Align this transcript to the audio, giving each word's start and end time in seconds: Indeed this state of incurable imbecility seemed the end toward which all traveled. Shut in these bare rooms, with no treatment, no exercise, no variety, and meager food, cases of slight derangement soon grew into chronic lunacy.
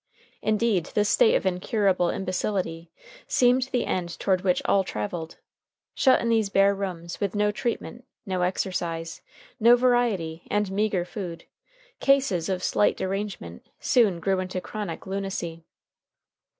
Indeed 0.41 0.85
this 0.95 1.09
state 1.09 1.35
of 1.35 1.45
incurable 1.45 2.09
imbecility 2.09 2.89
seemed 3.27 3.65
the 3.71 3.85
end 3.85 4.17
toward 4.19 4.41
which 4.41 4.63
all 4.65 4.83
traveled. 4.83 5.37
Shut 5.93 6.19
in 6.19 6.29
these 6.29 6.49
bare 6.49 6.73
rooms, 6.73 7.19
with 7.19 7.35
no 7.35 7.51
treatment, 7.51 8.03
no 8.25 8.41
exercise, 8.41 9.21
no 9.59 9.75
variety, 9.75 10.41
and 10.49 10.71
meager 10.71 11.05
food, 11.05 11.43
cases 11.99 12.49
of 12.49 12.63
slight 12.63 12.97
derangement 12.97 13.63
soon 13.79 14.19
grew 14.19 14.39
into 14.39 14.59
chronic 14.59 15.05
lunacy. 15.05 15.65